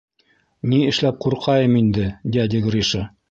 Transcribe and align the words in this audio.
—Ни 0.71 0.79
эшләп 0.91 1.19
ҡурҡайым 1.27 1.77
инде, 1.83 2.09
дядя 2.37 2.65
Гриша. 2.69 3.05